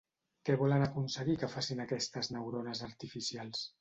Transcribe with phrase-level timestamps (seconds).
[0.47, 3.63] Què volen aconseguir que facin aquestes neurones artificials?